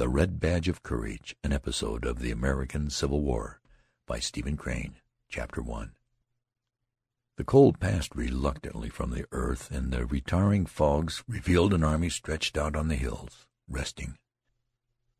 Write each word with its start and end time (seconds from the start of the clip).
The 0.00 0.08
Red 0.08 0.40
Badge 0.40 0.66
of 0.66 0.82
Courage, 0.82 1.36
an 1.44 1.52
episode 1.52 2.06
of 2.06 2.20
the 2.20 2.30
American 2.30 2.88
Civil 2.88 3.20
War, 3.20 3.60
by 4.06 4.18
Stephen 4.18 4.56
Crane. 4.56 4.94
Chapter 5.28 5.62
I 5.70 5.88
The 7.36 7.44
cold 7.44 7.78
passed 7.78 8.16
reluctantly 8.16 8.88
from 8.88 9.10
the 9.10 9.26
earth, 9.30 9.70
and 9.70 9.92
the 9.92 10.06
retiring 10.06 10.64
fogs 10.64 11.22
revealed 11.28 11.74
an 11.74 11.84
army 11.84 12.08
stretched 12.08 12.56
out 12.56 12.76
on 12.76 12.88
the 12.88 12.96
hills, 12.96 13.46
resting. 13.68 14.16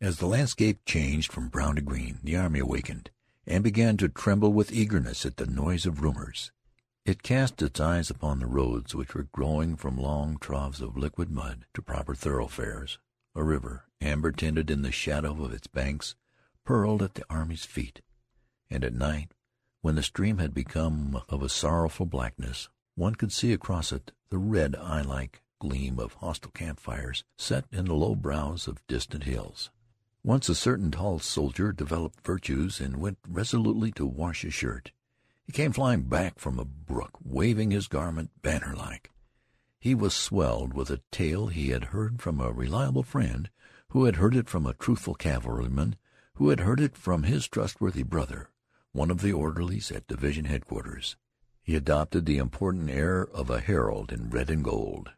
As 0.00 0.16
the 0.16 0.26
landscape 0.26 0.82
changed 0.86 1.30
from 1.30 1.50
brown 1.50 1.76
to 1.76 1.82
green, 1.82 2.18
the 2.22 2.38
army 2.38 2.60
awakened, 2.60 3.10
and 3.46 3.62
began 3.62 3.98
to 3.98 4.08
tremble 4.08 4.54
with 4.54 4.72
eagerness 4.72 5.26
at 5.26 5.36
the 5.36 5.44
noise 5.44 5.84
of 5.84 6.00
rumors. 6.00 6.52
It 7.04 7.22
cast 7.22 7.60
its 7.60 7.80
eyes 7.80 8.08
upon 8.08 8.38
the 8.38 8.46
roads, 8.46 8.94
which 8.94 9.14
were 9.14 9.28
growing 9.30 9.76
from 9.76 9.98
long 9.98 10.38
troughs 10.38 10.80
of 10.80 10.96
liquid 10.96 11.30
mud 11.30 11.66
to 11.74 11.82
proper 11.82 12.14
thoroughfares. 12.14 12.98
A 13.34 13.44
river, 13.44 13.84
amber 14.00 14.32
tinted 14.32 14.70
in 14.70 14.82
the 14.82 14.92
shadow 14.92 15.44
of 15.44 15.52
its 15.52 15.66
banks, 15.66 16.14
purled 16.64 17.02
at 17.02 17.14
the 17.14 17.24
army's 17.28 17.64
feet. 17.64 18.00
And 18.70 18.84
at 18.84 18.94
night, 18.94 19.32
when 19.82 19.94
the 19.94 20.02
stream 20.02 20.38
had 20.38 20.54
become 20.54 21.22
of 21.28 21.42
a 21.42 21.48
sorrowful 21.48 22.06
blackness, 22.06 22.68
one 22.94 23.14
could 23.14 23.32
see 23.32 23.52
across 23.52 23.92
it 23.92 24.12
the 24.30 24.38
red 24.38 24.76
eye-like 24.76 25.42
gleam 25.58 25.98
of 25.98 26.14
hostile 26.14 26.50
campfires 26.52 27.24
set 27.36 27.64
in 27.72 27.84
the 27.84 27.94
low 27.94 28.14
brows 28.14 28.66
of 28.66 28.86
distant 28.86 29.24
hills. 29.24 29.70
Once 30.22 30.48
a 30.48 30.54
certain 30.54 30.90
tall 30.90 31.18
soldier 31.18 31.72
developed 31.72 32.24
virtues 32.26 32.80
and 32.80 32.96
went 32.98 33.18
resolutely 33.26 33.90
to 33.90 34.04
wash 34.04 34.42
his 34.42 34.52
shirt. 34.52 34.92
He 35.44 35.52
came 35.52 35.72
flying 35.72 36.02
back 36.02 36.38
from 36.38 36.58
a 36.58 36.64
brook, 36.64 37.18
waving 37.24 37.70
his 37.70 37.88
garment 37.88 38.30
banner-like. 38.42 39.10
He 39.80 39.94
was 39.94 40.14
swelled 40.14 40.74
with 40.74 40.90
a 40.90 41.00
tale 41.10 41.46
he 41.46 41.70
had 41.70 41.84
heard 41.84 42.20
from 42.20 42.38
a 42.38 42.52
reliable 42.52 43.02
friend, 43.02 43.48
who 43.90 44.04
had 44.04 44.16
heard 44.16 44.34
it 44.34 44.48
from 44.48 44.66
a 44.66 44.74
truthful 44.74 45.14
cavalryman, 45.14 45.96
who 46.34 46.48
had 46.48 46.60
heard 46.60 46.80
it 46.80 46.96
from 46.96 47.24
his 47.24 47.46
trustworthy 47.46 48.02
brother, 48.02 48.50
one 48.92 49.10
of 49.10 49.20
the 49.20 49.32
orderlies 49.32 49.90
at 49.90 50.06
division 50.06 50.46
headquarters. 50.46 51.16
He 51.62 51.76
adopted 51.76 52.24
the 52.24 52.38
important 52.38 52.88
air 52.88 53.22
of 53.22 53.50
a 53.50 53.60
herald 53.60 54.12
in 54.12 54.30
red 54.30 54.48
and 54.48 54.64
gold. 54.64 55.10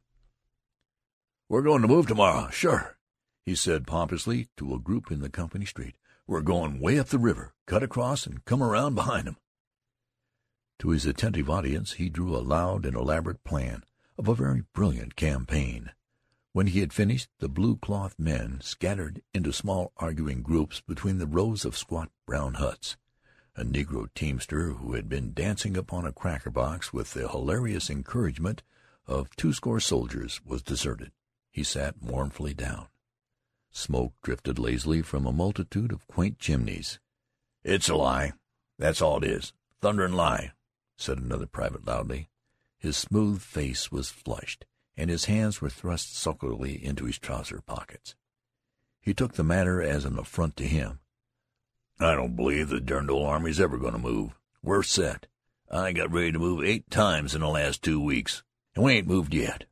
"We're 1.49 1.63
going 1.63 1.83
to 1.83 1.89
move 1.89 2.07
to-morrow, 2.09 2.51
sure," 2.51 2.99
he 3.45 3.55
said 3.55 3.87
pompously 3.87 4.49
to 4.57 4.75
a 4.75 4.79
group 4.79 5.11
in 5.11 5.21
the 5.21 5.31
company 5.31 5.67
street. 5.67 5.97
"We're 6.27 6.43
going 6.43 6.81
way 6.81 6.99
up 6.99 7.09
the 7.09 7.19
river, 7.19 7.55
cut 7.67 7.83
across, 7.83 8.27
and 8.27 8.45
come 8.45 8.63
around 8.63 8.95
behind 8.95 9.29
'em." 9.29 9.37
To 10.79 10.91
his 10.91 11.07
attentive 11.07 11.51
audience 11.51 11.93
he 11.93 12.09
drew 12.09 12.35
a 12.35 12.41
loud 12.41 12.87
and 12.87 12.97
elaborate 12.97 13.45
plan 13.45 13.85
of 14.17 14.29
a 14.29 14.35
very 14.35 14.63
brilliant 14.73 15.15
campaign. 15.15 15.93
When 16.55 16.67
he 16.67 16.81
had 16.81 16.93
finished, 16.93 17.31
the 17.39 17.49
blue-cloth 17.49 18.19
men 18.19 18.61
scattered 18.61 19.23
into 19.33 19.55
small 19.55 19.93
arguing 19.97 20.43
groups 20.43 20.83
between 20.83 21.17
the 21.17 21.27
rows 21.27 21.65
of 21.65 21.79
squat 21.79 22.11
brown 22.27 22.55
huts. 22.55 22.99
A 23.57 23.65
negro 23.65 24.09
teamster 24.15 24.73
who 24.73 24.93
had 24.93 25.09
been 25.09 25.33
dancing 25.33 25.79
upon 25.79 26.05
a 26.05 26.13
cracker 26.13 26.51
box 26.51 26.93
with 26.93 27.15
the 27.15 27.29
hilarious 27.29 27.89
encouragement 27.89 28.63
of 29.07 29.35
twoscore 29.37 29.81
soldiers 29.81 30.43
was 30.45 30.63
deserted. 30.63 31.13
He 31.51 31.65
sat 31.65 32.03
mournfully 32.03 32.53
down. 32.53 32.89
Smoke 33.71 34.13
drifted 34.23 34.59
lazily 34.59 35.01
from 35.01 35.25
a 35.25 35.33
multitude 35.33 35.91
of 35.91 36.07
quaint 36.07 36.39
chimneys. 36.39 37.01
"It's 37.65 37.89
a 37.89 37.95
lie, 37.95 38.33
that's 38.79 39.01
all 39.01 39.19
it 39.19 39.25
is. 39.25 39.55
Thunderin' 39.81 40.13
lie," 40.13 40.53
said 40.99 41.17
another 41.17 41.47
private 41.47 41.87
loudly. 41.87 42.29
His 42.77 42.99
smooth 42.99 43.41
face 43.41 43.91
was 43.91 44.11
flushed, 44.11 44.67
and 44.97 45.11
his 45.11 45.27
hands 45.27 45.61
were 45.61 45.71
thrust 45.71 46.17
sulkily 46.17 46.85
into 46.85 47.05
his 47.05 47.19
trouser 47.19 47.61
pockets. 47.61 48.15
He 49.01 49.15
took 49.15 49.35
the 49.35 49.45
matter 49.45 49.83
as 49.83 50.05
an 50.05 50.19
affront 50.19 50.57
to 50.57 50.67
him. 50.67 51.01
"I 51.99 52.15
don't 52.15 52.37
believe 52.37 52.69
the 52.69 52.81
derned 52.81 53.11
old 53.11 53.27
army's 53.27 53.61
ever 53.61 53.79
going 53.79 53.95
to 53.95 53.99
move. 53.99 54.39
We're 54.63 54.83
set. 54.83 55.27
I 55.71 55.93
got 55.93 56.13
ready 56.13 56.33
to 56.33 56.39
move 56.39 56.65
eight 56.65 56.91
times 56.91 57.35
in 57.35 57.41
the 57.41 57.49
last 57.49 57.83
two 57.83 58.01
weeks, 58.01 58.43
and 58.75 58.85
we 58.85 58.95
ain't 58.95 59.07
moved 59.07 59.35
yet." 59.35 59.65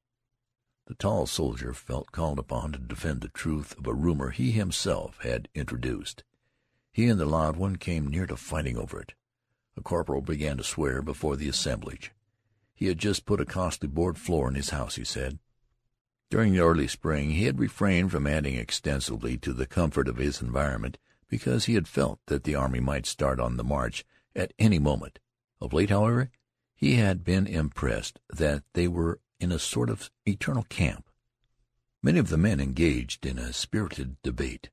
The 0.87 0.95
tall 0.95 1.27
soldier 1.27 1.72
felt 1.72 2.11
called 2.11 2.39
upon 2.41 2.72
to 2.72 2.78
defend 2.78 3.21
the 3.21 3.28
truth 3.28 3.78
of 3.78 3.87
a 3.87 3.95
rumor 3.95 4.31
he 4.31 4.50
himself 4.50 5.19
had 5.19 5.49
introduced. 5.55 6.25
He 6.93 7.06
and 7.06 7.21
the 7.21 7.27
loud 7.27 7.56
one 7.56 7.77
came 7.77 8.09
near 8.09 8.27
to 8.27 8.37
fighting 8.37 8.77
over 8.77 9.00
it. 9.00 9.15
A 9.77 9.83
corporal 9.83 10.21
began 10.21 10.56
to 10.56 10.65
swear 10.65 11.00
before 11.00 11.37
the 11.37 11.49
assemblage. 11.49 12.11
He 12.81 12.87
had 12.87 12.99
just 12.99 13.27
put 13.27 13.43
a 13.43 13.45
costly 13.45 13.89
board 13.89 14.17
floor 14.17 14.49
in 14.49 14.55
his 14.55 14.71
house, 14.71 14.97
he 14.97 15.05
said. 15.05 15.39
During 16.31 16.55
the 16.55 16.61
early 16.61 16.89
spring 16.89 17.33
he 17.33 17.45
had 17.45 17.61
refrained 17.61 18.11
from 18.11 18.27
adding 18.27 18.55
extensively 18.55 19.37
to 19.37 19.53
the 19.53 19.67
comfort 19.67 20.09
of 20.09 20.17
his 20.17 20.41
environment 20.41 20.97
because 21.29 21.67
he 21.67 21.75
had 21.75 21.87
felt 21.87 22.21
that 22.29 22.45
the 22.45 22.55
army 22.55 22.81
might 22.81 23.05
start 23.05 23.39
on 23.39 23.59
the 23.59 23.65
march 23.65 24.07
at 24.35 24.55
any 24.59 24.79
moment. 24.79 25.19
Of 25.61 25.75
late, 25.75 25.91
however, 25.91 26.31
he 26.75 26.95
had 26.95 27.23
been 27.23 27.47
impressed 27.47 28.19
that 28.31 28.63
they 28.73 28.89
were 28.89 29.21
in 29.39 29.53
a 29.53 29.59
sort 29.59 29.91
of 29.91 30.11
eternal 30.25 30.63
camp. 30.63 31.11
Many 32.03 32.19
of 32.19 32.31
the 32.31 32.39
men 32.39 32.61
engaged 32.61 33.27
in 33.27 33.39
a 33.39 33.53
spirited 33.53 34.17
debate. 34.23 34.71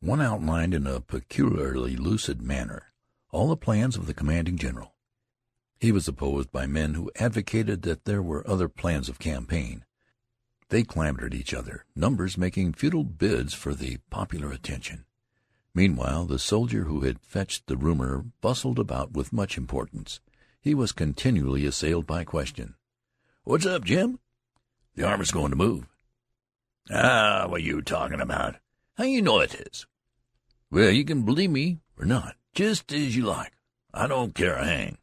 One 0.00 0.20
outlined 0.20 0.74
in 0.74 0.86
a 0.86 1.00
peculiarly 1.00 1.96
lucid 1.96 2.42
manner 2.42 2.92
all 3.30 3.48
the 3.48 3.56
plans 3.56 3.96
of 3.96 4.06
the 4.06 4.14
commanding 4.14 4.58
general. 4.58 4.94
He 5.80 5.92
was 5.92 6.08
opposed 6.08 6.50
by 6.50 6.66
men 6.66 6.94
who 6.94 7.12
advocated 7.16 7.82
that 7.82 8.04
there 8.04 8.22
were 8.22 8.48
other 8.48 8.68
plans 8.68 9.08
of 9.08 9.20
campaign. 9.20 9.84
They 10.70 10.82
clamored 10.82 11.32
at 11.32 11.38
each 11.38 11.54
other, 11.54 11.84
numbers 11.94 12.36
making 12.36 12.72
futile 12.72 13.04
bids 13.04 13.54
for 13.54 13.74
the 13.74 13.98
popular 14.10 14.50
attention. 14.50 15.04
Meanwhile 15.74 16.26
the 16.26 16.38
soldier 16.38 16.84
who 16.84 17.02
had 17.02 17.20
fetched 17.20 17.68
the 17.68 17.76
rumor 17.76 18.24
bustled 18.40 18.78
about 18.78 19.12
with 19.12 19.32
much 19.32 19.56
importance. 19.56 20.20
He 20.60 20.74
was 20.74 20.90
continually 20.90 21.64
assailed 21.64 22.06
by 22.06 22.24
question. 22.24 22.74
"What's 23.44 23.64
up, 23.64 23.84
Jim?" 23.84 24.18
"The 24.96 25.04
army's 25.06 25.30
going 25.30 25.50
to 25.50 25.56
move." 25.56 25.86
"Ah, 26.90 27.46
what 27.48 27.62
you 27.62 27.80
talking 27.82 28.20
about? 28.20 28.56
How 28.96 29.04
you 29.04 29.22
know 29.22 29.38
it 29.38 29.54
is?" 29.54 29.86
"Well, 30.70 30.90
you 30.90 31.04
can 31.04 31.22
believe 31.22 31.50
me 31.50 31.78
or 31.96 32.04
not, 32.04 32.36
just 32.52 32.92
as 32.92 33.14
you 33.14 33.24
like. 33.24 33.52
I 33.94 34.08
don't 34.08 34.34
care 34.34 34.56
a 34.56 34.64
hang. 34.64 34.98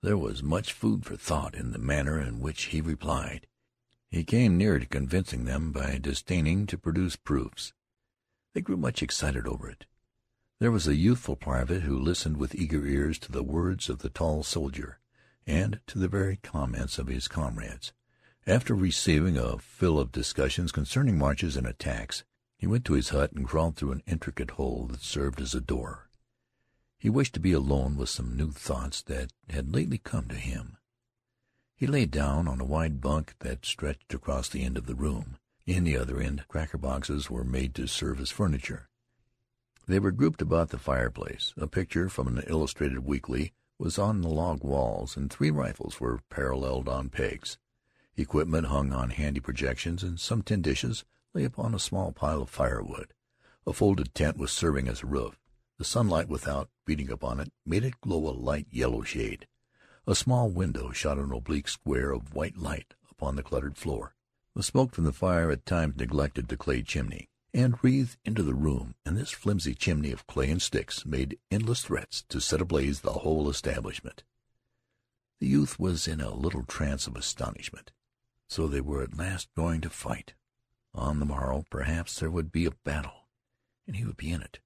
There 0.00 0.16
was 0.16 0.42
much 0.44 0.72
food 0.72 1.04
for 1.04 1.16
thought 1.16 1.56
in 1.56 1.72
the 1.72 1.78
manner 1.78 2.20
in 2.20 2.38
which 2.40 2.66
he 2.66 2.80
replied. 2.80 3.48
He 4.08 4.22
came 4.22 4.56
near 4.56 4.78
to 4.78 4.86
convincing 4.86 5.44
them 5.44 5.72
by 5.72 5.98
disdaining 5.98 6.66
to 6.68 6.78
produce 6.78 7.16
proofs. 7.16 7.72
They 8.54 8.60
grew 8.60 8.76
much 8.76 9.02
excited 9.02 9.46
over 9.46 9.68
it. 9.68 9.86
There 10.60 10.70
was 10.70 10.86
a 10.86 10.96
youthful 10.96 11.36
private 11.36 11.82
who 11.82 11.98
listened 11.98 12.36
with 12.36 12.54
eager 12.54 12.86
ears 12.86 13.18
to 13.20 13.32
the 13.32 13.42
words 13.42 13.88
of 13.88 13.98
the 13.98 14.08
tall 14.08 14.42
soldier, 14.42 15.00
and 15.46 15.80
to 15.88 15.98
the 15.98 16.08
very 16.08 16.36
comments 16.36 16.98
of 16.98 17.08
his 17.08 17.28
comrades. 17.28 17.92
After 18.46 18.74
receiving 18.74 19.36
a 19.36 19.58
fill 19.58 19.98
of 19.98 20.12
discussions 20.12 20.72
concerning 20.72 21.18
marches 21.18 21.56
and 21.56 21.66
attacks, 21.66 22.24
he 22.56 22.66
went 22.66 22.84
to 22.86 22.94
his 22.94 23.10
hut 23.10 23.32
and 23.32 23.46
crawled 23.46 23.76
through 23.76 23.92
an 23.92 24.02
intricate 24.06 24.52
hole 24.52 24.86
that 24.90 25.02
served 25.02 25.40
as 25.40 25.54
a 25.54 25.60
door. 25.60 26.07
He 26.98 27.08
wished 27.08 27.34
to 27.34 27.40
be 27.40 27.52
alone 27.52 27.96
with 27.96 28.08
some 28.08 28.36
new 28.36 28.50
thoughts 28.50 29.02
that 29.02 29.32
had 29.48 29.72
lately 29.72 29.98
come 29.98 30.26
to 30.28 30.34
him. 30.34 30.76
He 31.76 31.86
lay 31.86 32.06
down 32.06 32.48
on 32.48 32.60
a 32.60 32.64
wide 32.64 33.00
bunk 33.00 33.36
that 33.38 33.64
stretched 33.64 34.12
across 34.12 34.48
the 34.48 34.64
end 34.64 34.76
of 34.76 34.86
the 34.86 34.96
room. 34.96 35.36
In 35.64 35.84
the 35.84 35.96
other 35.96 36.18
end 36.18 36.44
cracker 36.48 36.78
boxes 36.78 37.30
were 37.30 37.44
made 37.44 37.74
to 37.76 37.86
serve 37.86 38.18
as 38.18 38.32
furniture. 38.32 38.88
They 39.86 40.00
were 40.00 40.10
grouped 40.10 40.42
about 40.42 40.70
the 40.70 40.78
fireplace. 40.78 41.54
A 41.56 41.68
picture 41.68 42.08
from 42.08 42.26
an 42.26 42.42
illustrated 42.48 43.04
weekly 43.04 43.52
was 43.78 43.96
on 43.96 44.20
the 44.20 44.28
log 44.28 44.64
walls, 44.64 45.16
and 45.16 45.30
three 45.30 45.52
rifles 45.52 46.00
were 46.00 46.20
paralleled 46.30 46.88
on 46.88 47.10
pegs. 47.10 47.58
Equipment 48.16 48.66
hung 48.66 48.92
on 48.92 49.10
handy 49.10 49.38
projections, 49.38 50.02
and 50.02 50.18
some 50.18 50.42
tin 50.42 50.62
dishes 50.62 51.04
lay 51.32 51.44
upon 51.44 51.74
a 51.74 51.78
small 51.78 52.10
pile 52.10 52.42
of 52.42 52.50
firewood. 52.50 53.14
A 53.68 53.72
folded 53.72 54.14
tent 54.16 54.36
was 54.36 54.50
serving 54.50 54.88
as 54.88 55.04
a 55.04 55.06
roof. 55.06 55.38
The 55.78 55.84
sunlight 55.84 56.28
without, 56.28 56.70
beating 56.84 57.10
upon 57.10 57.38
it, 57.38 57.52
made 57.64 57.84
it 57.84 58.00
glow 58.00 58.28
a 58.28 58.34
light 58.34 58.66
yellow 58.70 59.02
shade. 59.02 59.46
A 60.08 60.14
small 60.16 60.50
window 60.50 60.90
shot 60.90 61.18
an 61.18 61.30
oblique 61.32 61.68
square 61.68 62.10
of 62.10 62.34
white 62.34 62.56
light 62.56 62.94
upon 63.10 63.36
the 63.36 63.44
cluttered 63.44 63.76
floor. 63.76 64.16
The 64.56 64.64
smoke 64.64 64.92
from 64.92 65.04
the 65.04 65.12
fire 65.12 65.52
at 65.52 65.64
times 65.64 65.96
neglected 65.96 66.48
the 66.48 66.56
clay 66.56 66.82
chimney, 66.82 67.28
and 67.54 67.78
wreathed 67.80 68.16
into 68.24 68.42
the 68.42 68.54
room, 68.54 68.96
and 69.06 69.16
this 69.16 69.30
flimsy 69.30 69.74
chimney 69.74 70.10
of 70.10 70.26
clay 70.26 70.50
and 70.50 70.60
sticks 70.60 71.06
made 71.06 71.38
endless 71.50 71.82
threats 71.82 72.24
to 72.28 72.40
set 72.40 72.60
ablaze 72.60 73.00
the 73.00 73.12
whole 73.12 73.48
establishment. 73.48 74.24
The 75.38 75.46
youth 75.46 75.78
was 75.78 76.08
in 76.08 76.20
a 76.20 76.34
little 76.34 76.64
trance 76.64 77.06
of 77.06 77.14
astonishment. 77.14 77.92
So 78.48 78.66
they 78.66 78.80
were 78.80 79.02
at 79.02 79.16
last 79.16 79.48
going 79.54 79.80
to 79.82 79.90
fight. 79.90 80.34
On 80.92 81.20
the 81.20 81.26
morrow, 81.26 81.64
perhaps, 81.70 82.18
there 82.18 82.30
would 82.30 82.50
be 82.50 82.64
a 82.64 82.72
battle, 82.72 83.28
and 83.86 83.94
he 83.94 84.04
would 84.04 84.16
be 84.16 84.32
in 84.32 84.42
it. 84.42 84.58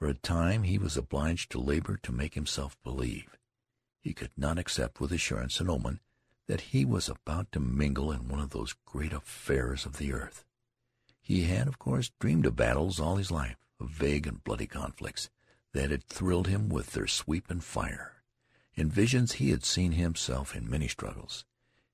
For 0.00 0.08
a 0.08 0.14
time 0.14 0.62
he 0.62 0.78
was 0.78 0.96
obliged 0.96 1.52
to 1.52 1.60
labor 1.60 1.98
to 1.98 2.10
make 2.10 2.32
himself 2.32 2.74
believe. 2.82 3.36
He 4.00 4.14
could 4.14 4.30
not 4.34 4.58
accept 4.58 4.98
with 4.98 5.12
assurance 5.12 5.60
an 5.60 5.68
omen 5.68 6.00
that 6.46 6.72
he 6.72 6.86
was 6.86 7.10
about 7.10 7.52
to 7.52 7.60
mingle 7.60 8.10
in 8.10 8.26
one 8.26 8.40
of 8.40 8.48
those 8.48 8.74
great 8.86 9.12
affairs 9.12 9.84
of 9.84 9.98
the 9.98 10.14
earth. 10.14 10.46
He 11.20 11.42
had, 11.42 11.68
of 11.68 11.78
course, 11.78 12.12
dreamed 12.18 12.46
of 12.46 12.56
battles 12.56 12.98
all 12.98 13.16
his 13.16 13.30
life, 13.30 13.58
of 13.78 13.90
vague 13.90 14.26
and 14.26 14.42
bloody 14.42 14.66
conflicts 14.66 15.28
that 15.74 15.90
had 15.90 16.04
thrilled 16.04 16.48
him 16.48 16.70
with 16.70 16.92
their 16.92 17.06
sweep 17.06 17.50
and 17.50 17.62
fire. 17.62 18.22
In 18.74 18.88
visions 18.88 19.32
he 19.32 19.50
had 19.50 19.66
seen 19.66 19.92
himself 19.92 20.56
in 20.56 20.68
many 20.68 20.88
struggles. 20.88 21.44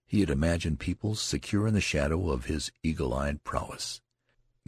He 0.06 0.20
had 0.20 0.30
imagined 0.30 0.78
peoples 0.78 1.20
secure 1.20 1.66
in 1.66 1.74
the 1.74 1.80
shadow 1.80 2.30
of 2.30 2.44
his 2.44 2.70
eagle 2.84 3.12
eyed 3.12 3.42
prowess. 3.42 4.00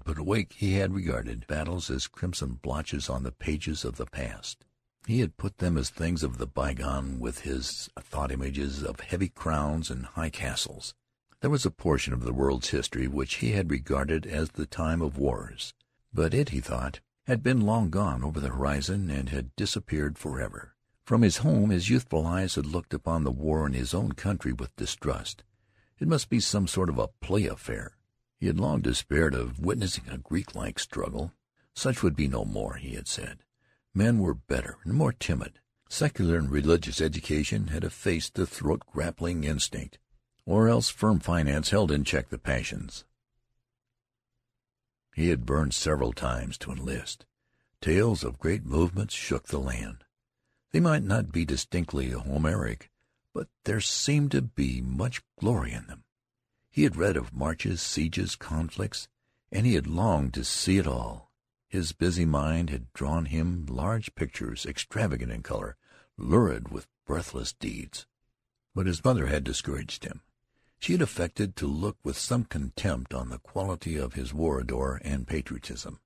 But 0.05 0.19
awake 0.19 0.55
he 0.55 0.75
had 0.75 0.95
regarded 0.95 1.47
battles 1.47 1.91
as 1.91 2.07
crimson 2.07 2.61
blotches 2.63 3.09
on 3.09 3.25
the 3.25 3.33
pages 3.33 3.85
of 3.85 3.97
the 3.97 4.07
past. 4.07 4.65
He 5.07 5.21
had 5.21 5.37
put 5.37 5.59
them 5.59 5.77
as 5.77 5.91
things 5.91 6.23
of 6.23 6.39
the 6.39 6.47
bygone 6.47 7.19
with 7.19 7.41
his 7.41 7.89
thought 7.99 8.31
images 8.31 8.83
of 8.83 9.01
heavy 9.01 9.29
crowns 9.29 9.91
and 9.91 10.07
high 10.07 10.31
castles. 10.31 10.95
There 11.41 11.51
was 11.51 11.67
a 11.67 11.71
portion 11.71 12.13
of 12.13 12.25
the 12.25 12.33
world's 12.33 12.71
history 12.71 13.07
which 13.07 13.37
he 13.37 13.53
had 13.53 13.71
regarded 13.71 14.27
as 14.27 14.51
the 14.51 14.67
time 14.67 15.03
of 15.03 15.19
wars, 15.19 15.75
but 16.13 16.35
it, 16.35 16.49
he 16.49 16.61
thought, 16.61 17.01
had 17.27 17.43
been 17.43 17.61
long 17.61 17.91
gone 17.91 18.25
over 18.25 18.41
the 18.41 18.49
horizon 18.49 19.11
and 19.11 19.29
had 19.29 19.55
disappeared 19.57 20.19
forever. 20.19 20.75
From 21.05 21.23
his 21.23 21.39
home 21.39 21.71
his 21.71 21.91
youthful 21.91 22.27
eyes 22.27 22.55
had 22.55 22.67
looked 22.67 22.95
upon 22.95 23.25
the 23.25 23.31
war 23.31 23.67
in 23.67 23.73
his 23.73 23.95
own 23.95 24.13
country 24.13 24.53
with 24.53 24.75
distrust. 24.77 25.45
It 25.99 26.09
must 26.09 26.29
be 26.29 26.41
some 26.41 26.67
sort 26.67 26.89
of 26.89 26.99
a 26.99 27.09
play 27.21 27.47
affair. 27.47 27.98
He 28.39 28.47
had 28.47 28.61
long 28.61 28.81
despaired 28.81 29.35
of 29.35 29.59
witnessing 29.59 30.09
a 30.09 30.19
Greek-like 30.19 30.79
struggle. 30.79 31.33
Such 31.75 32.03
would 32.03 32.15
be 32.15 32.29
no 32.29 32.45
more, 32.45 32.75
he 32.75 32.95
had 32.95 33.09
said. 33.09 33.39
Men 33.93 34.21
were 34.21 34.35
better 34.35 34.79
and 34.85 34.95
more 34.95 35.13
timid. 35.13 35.59
Secular 35.89 36.39
and 36.39 36.51
religious 36.51 37.01
education 37.01 37.69
had 37.69 37.83
effaced 37.83 38.35
the 38.35 38.47
throat-grappling 38.47 39.43
instinct, 39.45 39.99
or 40.47 40.69
else 40.69 40.89
firm 40.89 41.19
finance 41.19 41.71
held 41.71 41.91
in 41.91 42.05
check 42.05 42.29
the 42.29 42.39
passions. 42.39 43.05
He 45.15 45.31
had 45.31 45.47
burned 45.47 45.75
several 45.75 46.13
times 46.13 46.57
to 46.59 46.71
enlist. 46.71 47.27
Tales 47.81 48.23
of 48.23 48.39
great 48.39 48.65
movements 48.65 49.15
shook 49.15 49.49
the 49.49 49.59
land. 49.59 50.05
They 50.71 50.81
might 50.81 51.03
not 51.03 51.33
be 51.33 51.45
distinctly 51.45 52.11
Homeric, 52.11 52.91
but 53.35 53.49
there 53.65 53.81
seemed 53.81 54.31
to 54.33 54.43
be 54.43 54.81
much 54.81 55.23
glory 55.41 55.73
in 55.73 55.87
them. 55.87 56.05
He 56.79 56.85
had 56.85 56.95
read 56.95 57.17
of 57.17 57.35
marches, 57.35 57.83
sieges, 57.83 58.37
conflicts, 58.37 59.09
and 59.51 59.67
he 59.67 59.75
had 59.75 59.89
longed 59.89 60.33
to 60.35 60.45
see 60.45 60.79
it 60.79 60.87
all. 60.87 61.33
His 61.67 61.91
busy 61.91 62.25
mind 62.25 62.71
had 62.71 62.93
drawn 62.93 63.25
him 63.25 63.67
large 63.67 64.15
pictures, 64.15 64.65
extravagant 64.65 65.33
in 65.33 65.43
color, 65.43 65.77
lurid 66.17 66.69
with 66.69 66.87
breathless 67.05 67.53
deeds. 67.53 68.07
But 68.77 68.87
his 68.87 69.03
mother 69.03 69.27
had 69.27 69.43
discouraged 69.43 70.05
him. 70.05 70.21
She 70.79 70.93
had 70.93 71.03
affected 71.03 71.57
to 71.57 71.67
look 71.67 71.97
with 72.05 72.17
some 72.17 72.45
contempt 72.45 73.13
on 73.13 73.29
the 73.29 73.41
quality 73.41 73.97
of 73.97 74.13
his 74.13 74.33
war 74.33 74.59
ardor 74.59 75.01
and 75.05 75.27
patriotism. 75.27 75.99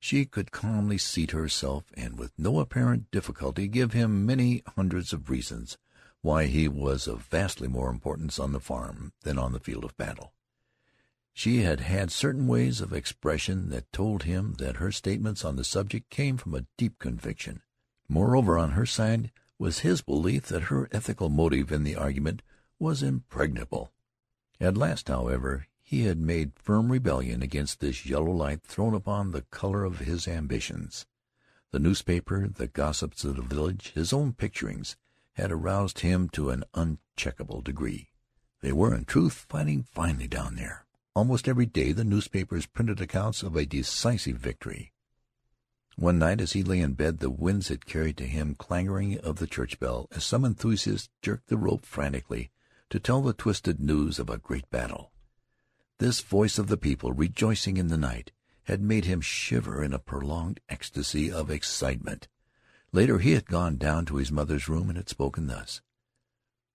She 0.00 0.26
could 0.26 0.52
calmly 0.52 0.98
seat 0.98 1.30
herself 1.30 1.84
and 1.94 2.18
with 2.18 2.32
no 2.36 2.60
apparent 2.60 3.10
difficulty 3.10 3.68
give 3.68 3.94
him 3.94 4.26
many 4.26 4.62
hundreds 4.76 5.14
of 5.14 5.30
reasons 5.30 5.78
why 6.24 6.46
he 6.46 6.66
was 6.66 7.06
of 7.06 7.20
vastly 7.26 7.68
more 7.68 7.90
importance 7.90 8.38
on 8.38 8.52
the 8.52 8.58
farm 8.58 9.12
than 9.24 9.38
on 9.38 9.52
the 9.52 9.60
field 9.60 9.84
of 9.84 9.94
battle. 9.98 10.32
She 11.34 11.58
had 11.60 11.80
had 11.80 12.10
certain 12.10 12.46
ways 12.46 12.80
of 12.80 12.94
expression 12.94 13.68
that 13.68 13.92
told 13.92 14.22
him 14.22 14.54
that 14.54 14.76
her 14.76 14.90
statements 14.90 15.44
on 15.44 15.56
the 15.56 15.64
subject 15.64 16.08
came 16.08 16.38
from 16.38 16.54
a 16.54 16.64
deep 16.78 16.98
conviction. 16.98 17.60
Moreover, 18.08 18.56
on 18.56 18.70
her 18.70 18.86
side 18.86 19.32
was 19.58 19.80
his 19.80 20.00
belief 20.00 20.46
that 20.46 20.64
her 20.64 20.88
ethical 20.92 21.28
motive 21.28 21.70
in 21.70 21.84
the 21.84 21.94
argument 21.94 22.40
was 22.78 23.02
impregnable. 23.02 23.92
At 24.58 24.78
last, 24.78 25.08
however, 25.08 25.66
he 25.82 26.04
had 26.04 26.18
made 26.18 26.52
firm 26.56 26.90
rebellion 26.90 27.42
against 27.42 27.80
this 27.80 28.06
yellow 28.06 28.32
light 28.32 28.62
thrown 28.62 28.94
upon 28.94 29.32
the 29.32 29.42
color 29.42 29.84
of 29.84 29.98
his 29.98 30.26
ambitions. 30.26 31.04
The 31.70 31.78
newspaper, 31.78 32.48
the 32.48 32.68
gossips 32.68 33.24
of 33.24 33.36
the 33.36 33.42
village, 33.42 33.92
his 33.94 34.10
own 34.10 34.32
picturings, 34.32 34.96
had 35.34 35.52
aroused 35.52 36.00
him 36.00 36.28
to 36.30 36.50
an 36.50 36.64
uncheckable 36.74 37.62
degree. 37.62 38.10
They 38.60 38.72
were, 38.72 38.94
in 38.94 39.04
truth, 39.04 39.46
fighting 39.48 39.82
finely 39.82 40.26
down 40.26 40.56
there. 40.56 40.86
Almost 41.14 41.46
every 41.46 41.66
day 41.66 41.92
the 41.92 42.02
newspapers 42.02 42.66
printed 42.66 43.00
accounts 43.00 43.42
of 43.42 43.54
a 43.54 43.66
decisive 43.66 44.38
victory. 44.38 44.92
One 45.96 46.18
night 46.18 46.40
as 46.40 46.54
he 46.54 46.64
lay 46.64 46.80
in 46.80 46.94
bed 46.94 47.18
the 47.18 47.30
winds 47.30 47.68
had 47.68 47.86
carried 47.86 48.16
to 48.16 48.26
him 48.26 48.56
clangoring 48.56 49.18
of 49.18 49.36
the 49.36 49.46
church 49.46 49.78
bell 49.78 50.08
as 50.10 50.24
some 50.24 50.44
enthusiast 50.44 51.10
jerked 51.22 51.48
the 51.48 51.56
rope 51.56 51.86
frantically 51.86 52.50
to 52.90 52.98
tell 52.98 53.22
the 53.22 53.32
twisted 53.32 53.78
news 53.78 54.18
of 54.18 54.28
a 54.28 54.38
great 54.38 54.68
battle. 54.70 55.12
This 55.98 56.20
voice 56.20 56.58
of 56.58 56.66
the 56.66 56.76
people, 56.76 57.12
rejoicing 57.12 57.76
in 57.76 57.88
the 57.88 57.96
night, 57.96 58.32
had 58.64 58.80
made 58.80 59.04
him 59.04 59.20
shiver 59.20 59.84
in 59.84 59.92
a 59.92 59.98
prolonged 59.98 60.58
ecstasy 60.68 61.30
of 61.30 61.50
excitement. 61.50 62.28
Later 62.94 63.18
he 63.18 63.32
had 63.32 63.46
gone 63.46 63.76
down 63.76 64.04
to 64.06 64.18
his 64.18 64.30
mother's 64.30 64.68
room 64.68 64.88
and 64.88 64.96
had 64.96 65.08
spoken 65.08 65.48
thus: 65.48 65.82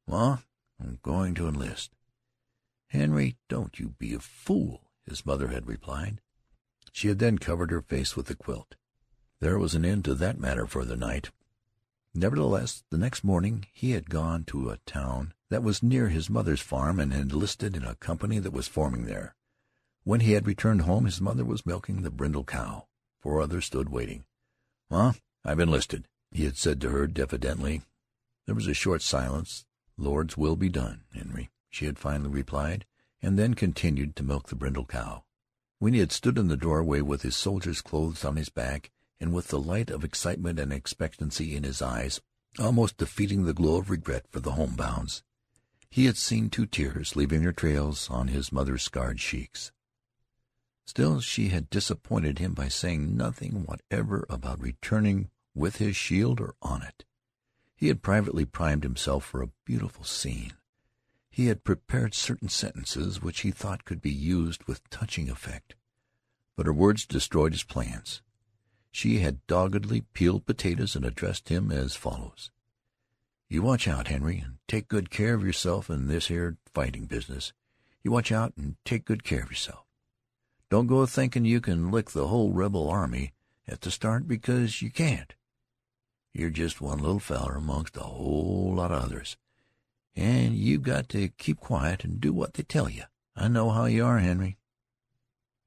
"Ma, 0.06 0.40
I'm 0.78 1.00
going 1.02 1.34
to 1.36 1.48
enlist." 1.48 1.96
"Henry, 2.88 3.38
don't 3.48 3.80
you 3.80 3.92
be 3.98 4.14
a 4.14 4.20
fool," 4.20 4.92
his 5.06 5.26
mother 5.26 5.48
had 5.48 5.66
replied. 5.66 6.20
She 6.92 7.08
had 7.08 7.20
then 7.20 7.38
covered 7.38 7.72
her 7.72 7.82
face 7.82 8.18
with 8.18 8.26
the 8.26 8.36
quilt. 8.36 8.76
There 9.40 9.58
was 9.58 9.76
an 9.76 9.86
end 9.86 10.04
to 10.06 10.16
that 10.16 10.38
matter 10.38 10.68
for 10.68 10.84
the 10.84 10.98
night. 10.98 11.32
Nevertheless, 12.14 12.84
the 12.90 12.98
next 12.98 13.24
morning 13.24 13.68
he 13.72 13.92
had 13.92 14.10
gone 14.10 14.44
to 14.48 14.72
a 14.72 14.80
town 14.80 15.34
that 15.48 15.64
was 15.64 15.82
near 15.82 16.10
his 16.10 16.30
mother's 16.30 16.60
farm 16.60 17.00
and 17.00 17.14
had 17.14 17.32
enlisted 17.32 17.78
in 17.78 17.86
a 17.86 17.96
company 17.96 18.40
that 18.40 18.52
was 18.52 18.68
forming 18.68 19.06
there. 19.06 19.38
When 20.04 20.20
he 20.20 20.34
had 20.34 20.48
returned 20.48 20.82
home 20.82 21.06
his 21.06 21.22
mother 21.22 21.46
was 21.46 21.66
milking 21.66 22.02
the 22.02 22.12
brindle 22.12 22.44
cow. 22.44 22.90
Four 23.22 23.40
others 23.40 23.64
stood 23.64 23.88
waiting. 23.88 24.26
"Ma, 24.90 25.14
I've 25.44 25.60
enlisted," 25.60 26.08
he 26.32 26.46
had 26.46 26.58
said 26.58 26.82
to 26.82 26.90
her 26.90 27.08
diffidently. 27.08 27.82
There 28.46 28.56
was 28.56 28.68
a 28.68 28.74
short 28.74 29.02
silence. 29.02 29.66
"Lord's 29.98 30.38
will 30.38 30.56
be 30.56 30.70
done, 30.70 31.04
Henry," 31.14 31.50
she 31.70 31.86
had 31.86 32.00
finally 32.00 32.30
replied, 32.30 32.86
and 33.22 33.38
then 33.38 33.54
continued 33.54 34.16
to 34.16 34.24
milk 34.24 34.48
the 34.48 34.56
brindle 34.56 34.86
cow. 34.86 35.24
When 35.80 35.94
he 35.94 36.00
had 36.00 36.12
stood 36.12 36.38
in 36.38 36.48
the 36.48 36.58
doorway 36.58 37.02
with 37.02 37.22
his 37.22 37.36
soldier's 37.36 37.82
clothes 37.82 38.26
on 38.26 38.36
his 38.36 38.50
back 38.50 38.92
and 39.20 39.34
with 39.34 39.48
the 39.48 39.60
light 39.60 39.90
of 39.90 40.04
excitement 40.04 40.60
and 40.60 40.74
expectancy 40.74 41.56
in 41.56 41.64
his 41.64 41.82
eyes 41.82 42.22
almost 42.58 42.98
defeating 42.98 43.46
the 43.46 43.54
glow 43.54 43.78
of 43.78 43.90
regret 43.90 44.26
for 44.30 44.40
the 44.40 44.54
home-bounds, 44.54 45.24
he 45.90 46.06
had 46.06 46.18
seen 46.18 46.50
two 46.50 46.66
tears 46.66 47.16
leaving 47.16 47.42
their 47.42 47.54
trails 47.54 48.10
on 48.10 48.28
his 48.28 48.52
mother's 48.52 48.84
scarred 48.84 49.18
cheeks. 49.18 49.72
Still 50.90 51.20
she 51.20 51.50
had 51.50 51.70
disappointed 51.70 52.40
him 52.40 52.56
by 52.56 52.68
saying 52.68 53.16
nothing 53.16 53.64
whatever 53.64 54.26
about 54.28 54.60
returning 54.60 55.30
with 55.54 55.76
his 55.76 55.96
shield 55.96 56.42
or 56.42 56.56
on 56.64 56.82
it. 56.82 57.06
He 57.76 57.90
had 57.90 58.02
privately 58.02 58.44
primed 58.44 58.82
himself 58.82 59.24
for 59.24 59.44
a 59.44 59.52
beautiful 59.66 60.04
scene. 60.04 60.54
He 61.30 61.46
had 61.46 61.64
prepared 61.64 62.16
certain 62.16 62.50
sentences 62.50 63.22
which 63.22 63.42
he 63.42 63.52
thought 63.52 63.86
could 63.86 64.02
be 64.02 64.12
used 64.12 64.64
with 64.64 64.90
touching 64.90 65.30
effect. 65.30 65.76
But 66.56 66.66
her 66.66 66.74
words 66.74 67.06
destroyed 67.06 67.52
his 67.52 67.62
plans. 67.62 68.24
She 68.90 69.20
had 69.20 69.46
doggedly 69.46 70.02
peeled 70.14 70.48
potatoes 70.48 70.96
and 70.96 71.06
addressed 71.06 71.50
him 71.50 71.72
as 71.72 71.96
follows: 71.96 72.50
"You 73.48 73.62
watch 73.62 73.88
out, 73.88 74.08
Henry, 74.08 74.40
and 74.40 74.58
take 74.68 74.88
good 74.88 75.12
care 75.12 75.36
of 75.36 75.44
yourself 75.46 75.88
in 75.92 76.08
this 76.08 76.30
here 76.30 76.58
fighting 76.74 77.06
business. 77.06 77.54
You 78.02 78.10
watch 78.10 78.32
out 78.32 78.54
and 78.58 78.76
take 78.86 79.06
good 79.06 79.24
care 79.24 79.44
of 79.44 79.52
yourself. 79.52 79.86
Don't 80.70 80.88
go 80.88 81.06
thinking 81.06 81.46
you 81.46 81.62
can 81.62 81.90
lick 81.90 82.12
the 82.12 82.28
whole 82.28 82.52
rebel 82.52 82.90
army 82.90 83.34
at 83.68 83.82
the 83.82 83.90
start, 83.90 84.28
because 84.28 84.82
you 84.82 84.92
can't. 84.92 85.34
You're 86.32 86.52
just 86.52 86.80
one 86.80 87.00
little 87.00 87.20
feller 87.20 87.56
amongst 87.56 87.98
a 87.98 88.02
whole 88.02 88.76
lot 88.76 88.92
of 88.92 89.04
others, 89.04 89.36
and 90.16 90.56
you've 90.56 90.84
got 90.84 91.10
to 91.10 91.30
keep 91.30 91.60
quiet 91.60 92.04
and 92.04 92.22
do 92.22 92.32
what 92.32 92.54
they 92.54 92.64
tell 92.64 92.88
you. 92.88 93.04
I 93.36 93.48
know 93.48 93.72
how 93.72 93.86
you 93.86 94.06
are, 94.06 94.20
Henry. 94.20 94.58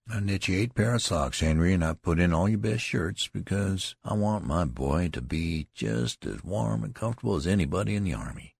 I 0.09 0.21
knit 0.21 0.47
you 0.47 0.59
eight 0.59 0.75
pair 0.75 0.95
of 0.95 1.03
socks, 1.03 1.41
Henry, 1.41 1.73
and 1.73 1.85
I 1.85 1.95
put 1.95 2.21
in 2.21 2.33
all 2.33 2.49
your 2.49 2.59
best 2.59 2.85
shirts, 2.85 3.29
because 3.29 3.97
I 4.05 4.15
want 4.15 4.45
my 4.47 4.65
boy 4.65 5.09
to 5.13 5.21
be 5.21 5.67
just 5.75 6.27
as 6.27 6.45
warm 6.45 6.85
and 6.85 6.95
comfortable 6.95 7.35
as 7.35 7.47
anybody 7.47 7.97
in 7.97 8.05
the 8.05 8.15
army. 8.15 8.55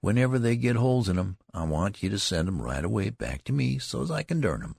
Whenever 0.00 0.38
they 0.38 0.56
get 0.56 0.76
holes 0.76 1.08
in 1.08 1.18
'em, 1.18 1.38
I 1.52 1.64
want 1.64 2.02
you 2.02 2.10
to 2.10 2.18
send 2.18 2.46
'em 2.46 2.62
right 2.62 2.84
away 2.84 3.10
back 3.10 3.42
to 3.44 3.52
me 3.52 3.78
so's 3.78 4.10
I 4.10 4.22
can 4.22 4.40
darn 4.40 4.62
'em. 4.62 4.76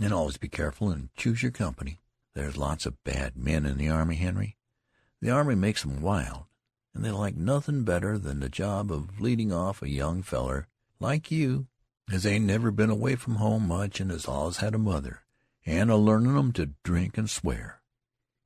And 0.00 0.12
always 0.12 0.36
be 0.36 0.48
careful 0.48 0.90
and 0.90 1.12
choose 1.16 1.42
your 1.42 1.50
company. 1.50 1.98
There's 2.34 2.56
lots 2.56 2.86
of 2.86 3.02
bad 3.02 3.36
men 3.36 3.66
in 3.66 3.78
the 3.78 3.88
army, 3.88 4.14
Henry. 4.14 4.56
The 5.20 5.30
army 5.30 5.56
makes 5.56 5.84
'em 5.84 6.00
wild, 6.00 6.44
and 6.94 7.04
they 7.04 7.10
like 7.10 7.36
nothin' 7.36 7.82
better 7.82 8.16
than 8.16 8.38
the 8.38 8.48
job 8.48 8.92
of 8.92 9.18
leading 9.18 9.52
off 9.52 9.82
a 9.82 9.88
young 9.88 10.22
feller 10.22 10.68
like 11.00 11.32
you 11.32 11.66
as 12.10 12.24
ain't 12.24 12.44
never 12.44 12.70
been 12.70 12.90
away 12.90 13.16
from 13.16 13.36
home 13.36 13.66
much 13.66 14.00
and 14.00 14.12
has 14.12 14.26
allus 14.26 14.58
had 14.58 14.74
a 14.74 14.78
mother, 14.78 15.24
and 15.66 15.90
a 15.90 15.96
learnin' 15.96 16.36
'em 16.36 16.52
to 16.52 16.74
drink 16.84 17.18
and 17.18 17.28
swear. 17.28 17.82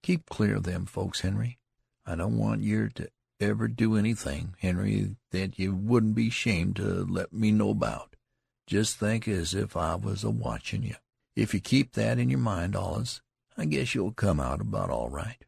Keep 0.02 0.30
clear 0.30 0.56
of 0.56 0.64
them 0.64 0.87
folks, 0.87 1.21
Henry. 1.21 1.59
I 2.06 2.16
don't 2.16 2.38
want 2.38 2.62
yer 2.62 2.88
to 2.88 3.11
ever 3.38 3.68
do 3.68 3.97
anything, 3.97 4.56
Henry, 4.59 5.16
that 5.30 5.59
you 5.59 5.75
wouldn't 5.75 6.14
be 6.14 6.30
'shamed 6.30 6.76
to 6.76 7.04
let 7.04 7.32
me 7.32 7.52
know 7.52 7.71
about. 7.71 8.16
Just 8.66 8.97
think 8.97 9.28
as 9.28 9.52
if 9.52 9.76
I 9.76 9.97
was 9.97 10.25
a 10.25 10.30
watchin' 10.30 10.82
you. 10.82 10.97
If 11.35 11.55
you 11.55 11.61
keep 11.61 11.93
that 11.93 12.19
in 12.19 12.29
your 12.29 12.39
mind 12.39 12.77
allus, 12.77 13.23
I 13.57 13.65
guess 13.65 13.95
you'll 13.95 14.12
come 14.12 14.39
out 14.39 14.61
about 14.61 14.91
all 14.91 15.09
right. 15.09 15.43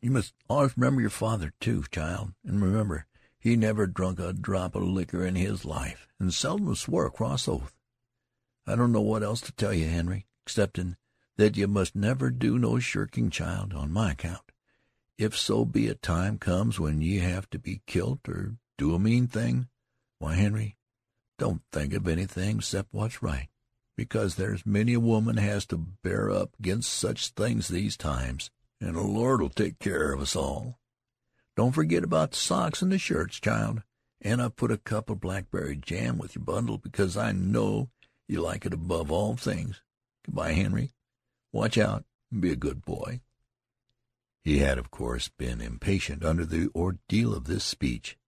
You 0.00 0.10
must 0.10 0.32
allus 0.48 0.76
remember 0.76 1.02
your 1.02 1.10
father, 1.10 1.52
too, 1.60 1.84
child, 1.90 2.32
and 2.44 2.62
remember 2.62 3.06
he 3.38 3.56
never 3.56 3.86
drunk 3.86 4.18
a 4.18 4.32
drop 4.32 4.74
of 4.74 4.84
liquor 4.84 5.26
in 5.26 5.34
his 5.34 5.64
life, 5.64 6.08
and 6.18 6.32
seldom 6.32 6.74
swore 6.74 7.06
a 7.06 7.10
cross 7.10 7.46
oath. 7.46 7.74
I 8.66 8.74
don't 8.74 8.92
know 8.92 9.02
what 9.02 9.22
else 9.22 9.40
to 9.42 9.52
tell 9.52 9.74
you, 9.74 9.86
Henry, 9.86 10.26
exceptin' 10.46 10.96
that 11.36 11.56
you 11.56 11.66
must 11.68 11.94
never 11.94 12.30
do 12.30 12.58
no 12.58 12.78
shirking, 12.78 13.28
child, 13.30 13.74
on 13.74 13.92
my 13.92 14.12
account. 14.12 14.52
If 15.18 15.36
so 15.36 15.64
be 15.66 15.88
a 15.88 15.94
time 15.94 16.38
comes 16.38 16.80
when 16.80 17.02
ye 17.02 17.18
have 17.18 17.50
to 17.50 17.58
be 17.58 17.82
kilt 17.86 18.28
or 18.28 18.56
do 18.78 18.94
a 18.94 18.98
mean 18.98 19.26
thing, 19.26 19.68
why, 20.18 20.34
Henry, 20.34 20.78
don't 21.36 21.62
think 21.70 21.92
of 21.92 22.08
anything 22.08 22.60
'cept 22.60 22.94
what's 22.94 23.22
right 23.22 23.48
because 24.02 24.34
there's 24.34 24.66
many 24.66 24.94
a 24.94 24.98
woman 24.98 25.36
has 25.36 25.64
to 25.64 25.76
bear 25.76 26.28
up 26.28 26.50
against 26.58 26.92
such 26.92 27.28
things 27.28 27.68
these 27.68 27.96
times, 27.96 28.50
and 28.80 28.96
the 28.96 29.00
Lord'll 29.00 29.48
take 29.48 29.78
care 29.78 30.12
of 30.12 30.20
us 30.20 30.34
all. 30.34 30.80
Don't 31.54 31.70
forget 31.70 32.02
about 32.02 32.32
the 32.32 32.36
socks 32.36 32.82
and 32.82 32.90
the 32.90 32.98
shirts, 32.98 33.38
child, 33.38 33.84
and 34.20 34.42
I've 34.42 34.56
put 34.56 34.72
a 34.72 34.76
cup 34.76 35.08
of 35.08 35.20
blackberry 35.20 35.76
jam 35.76 36.18
with 36.18 36.34
your 36.34 36.44
bundle 36.44 36.78
because 36.78 37.16
I 37.16 37.30
know 37.30 37.90
you 38.26 38.40
like 38.40 38.66
it 38.66 38.72
above 38.72 39.12
all 39.12 39.36
things. 39.36 39.80
Good-bye, 40.24 40.54
Henry. 40.54 40.94
Watch 41.52 41.78
out 41.78 42.04
and 42.32 42.40
be 42.40 42.50
a 42.50 42.56
good 42.56 42.84
boy." 42.84 43.20
He 44.42 44.58
had, 44.58 44.78
of 44.78 44.90
course, 44.90 45.28
been 45.28 45.60
impatient 45.60 46.24
under 46.24 46.44
the 46.44 46.70
ordeal 46.74 47.32
of 47.36 47.44
this 47.44 47.62
speech. 47.62 48.18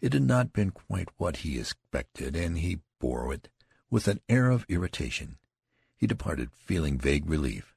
It 0.00 0.14
had 0.14 0.22
not 0.22 0.54
been 0.54 0.70
quite 0.70 1.10
what 1.18 1.38
he 1.38 1.58
expected, 1.58 2.34
and 2.34 2.56
he 2.56 2.80
bore 2.98 3.34
it 3.34 3.50
with 3.92 4.08
an 4.08 4.20
air 4.26 4.50
of 4.50 4.64
irritation. 4.70 5.36
He 5.98 6.06
departed, 6.06 6.50
feeling 6.56 6.98
vague 6.98 7.28
relief. 7.28 7.74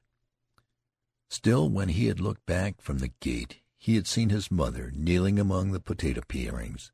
Still, 1.28 1.68
when 1.68 1.90
he 1.90 2.06
had 2.06 2.20
looked 2.20 2.46
back 2.46 2.80
from 2.80 2.98
the 2.98 3.12
gate 3.20 3.60
he 3.76 3.96
had 3.96 4.06
seen 4.06 4.30
his 4.30 4.50
mother 4.50 4.90
kneeling 4.96 5.38
among 5.38 5.72
the 5.72 5.78
potato 5.78 6.22
peelings, 6.26 6.90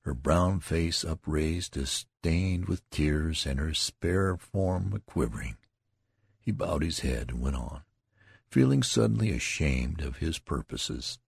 her 0.00 0.12
brown 0.12 0.58
face 0.58 1.04
upraised, 1.04 1.78
stained 1.86 2.66
with 2.66 2.90
tears, 2.90 3.46
and 3.46 3.60
her 3.60 3.72
spare 3.72 4.36
form 4.36 5.00
quivering. 5.06 5.56
He 6.40 6.50
bowed 6.50 6.82
his 6.82 7.00
head 7.00 7.30
and 7.30 7.40
went 7.40 7.54
on, 7.54 7.82
feeling 8.50 8.82
suddenly 8.82 9.30
ashamed 9.30 10.00
of 10.00 10.16
his 10.16 10.40
purposes. 10.40 11.20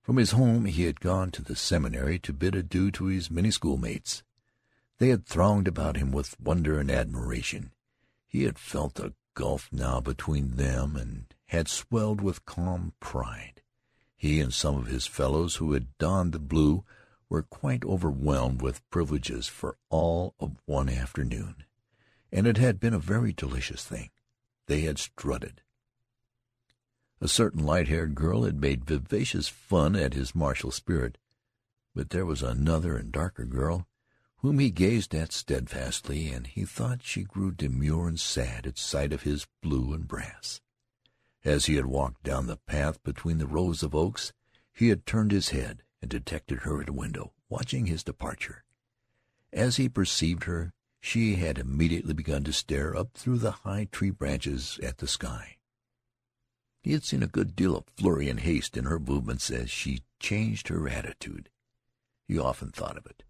From 0.00 0.16
his 0.16 0.30
home 0.30 0.64
he 0.64 0.84
had 0.84 1.00
gone 1.00 1.30
to 1.32 1.42
the 1.42 1.54
seminary 1.54 2.18
to 2.20 2.32
bid 2.32 2.54
adieu 2.54 2.90
to 2.92 3.04
his 3.04 3.30
many 3.30 3.50
schoolmates. 3.50 4.22
They 4.98 5.10
had 5.10 5.26
thronged 5.26 5.68
about 5.68 5.96
him 5.96 6.10
with 6.10 6.38
wonder 6.40 6.80
and 6.80 6.90
admiration. 6.90 7.72
He 8.26 8.42
had 8.42 8.58
felt 8.58 8.98
a 8.98 9.14
gulf 9.34 9.68
now 9.72 10.00
between 10.00 10.56
them 10.56 10.96
and 10.96 11.32
had 11.46 11.68
swelled 11.68 12.20
with 12.20 12.44
calm 12.44 12.92
pride. 12.98 13.62
He 14.16 14.40
and 14.40 14.52
some 14.52 14.76
of 14.76 14.88
his 14.88 15.06
fellows 15.06 15.56
who 15.56 15.72
had 15.72 15.96
donned 15.98 16.32
the 16.32 16.40
blue 16.40 16.84
were 17.28 17.44
quite 17.44 17.84
overwhelmed 17.84 18.60
with 18.60 18.88
privileges 18.90 19.46
for 19.46 19.76
all 19.88 20.34
of 20.40 20.56
one 20.66 20.88
afternoon, 20.88 21.64
and 22.32 22.46
it 22.48 22.56
had 22.56 22.80
been 22.80 22.94
a 22.94 22.98
very 22.98 23.32
delicious 23.32 23.84
thing. 23.84 24.10
They 24.66 24.80
had 24.80 24.98
strutted. 24.98 25.62
A 27.20 27.28
certain 27.28 27.64
light-haired 27.64 28.16
girl 28.16 28.42
had 28.42 28.60
made 28.60 28.84
vivacious 28.84 29.46
fun 29.48 29.94
at 29.94 30.14
his 30.14 30.34
martial 30.34 30.72
spirit, 30.72 31.18
but 31.94 32.10
there 32.10 32.26
was 32.26 32.42
another 32.42 32.96
and 32.96 33.12
darker 33.12 33.44
girl 33.44 33.86
whom 34.38 34.60
he 34.60 34.70
gazed 34.70 35.14
at 35.14 35.32
steadfastly, 35.32 36.28
and 36.28 36.46
he 36.46 36.64
thought 36.64 37.02
she 37.02 37.24
grew 37.24 37.50
demure 37.50 38.06
and 38.06 38.20
sad 38.20 38.66
at 38.66 38.78
sight 38.78 39.12
of 39.12 39.22
his 39.22 39.46
blue 39.62 39.92
and 39.92 40.06
brass. 40.06 40.60
As 41.44 41.66
he 41.66 41.74
had 41.74 41.86
walked 41.86 42.22
down 42.22 42.46
the 42.46 42.56
path 42.56 43.02
between 43.02 43.38
the 43.38 43.46
rows 43.46 43.82
of 43.82 43.94
oaks, 43.94 44.32
he 44.72 44.88
had 44.88 45.06
turned 45.06 45.32
his 45.32 45.48
head 45.48 45.82
and 46.00 46.08
detected 46.08 46.60
her 46.60 46.80
at 46.80 46.88
a 46.88 46.92
window, 46.92 47.32
watching 47.48 47.86
his 47.86 48.04
departure. 48.04 48.64
As 49.52 49.76
he 49.76 49.88
perceived 49.88 50.44
her, 50.44 50.72
she 51.00 51.36
had 51.36 51.58
immediately 51.58 52.14
begun 52.14 52.44
to 52.44 52.52
stare 52.52 52.94
up 52.96 53.14
through 53.14 53.38
the 53.38 53.50
high 53.50 53.88
tree 53.90 54.10
branches 54.10 54.78
at 54.82 54.98
the 54.98 55.08
sky. 55.08 55.56
He 56.80 56.92
had 56.92 57.04
seen 57.04 57.24
a 57.24 57.28
good 57.28 57.56
deal 57.56 57.76
of 57.76 57.86
flurry 57.96 58.28
and 58.28 58.38
haste 58.38 58.76
in 58.76 58.84
her 58.84 59.00
movements 59.00 59.50
as 59.50 59.68
she 59.68 60.02
changed 60.20 60.68
her 60.68 60.88
attitude. 60.88 61.50
He 62.28 62.38
often 62.38 62.70
thought 62.70 62.96
of 62.96 63.06
it 63.06 63.24